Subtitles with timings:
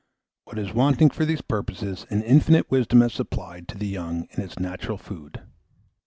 [0.45, 4.41] What is wanting for these purposes an Infinite Wisdom has supplied to the young in
[4.41, 5.43] its natural food.